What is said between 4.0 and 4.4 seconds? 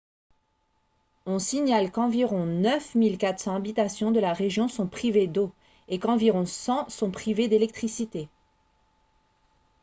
de la